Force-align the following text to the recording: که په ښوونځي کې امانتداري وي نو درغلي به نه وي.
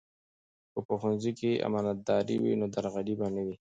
که 0.73 0.79
په 0.87 0.93
ښوونځي 0.99 1.31
کې 1.39 1.61
امانتداري 1.67 2.35
وي 2.39 2.53
نو 2.59 2.65
درغلي 2.73 3.13
به 3.19 3.27
نه 3.35 3.41
وي. 3.47 3.55